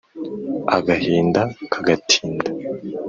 [0.77, 1.41] Agahinda
[1.71, 2.49] kagatinda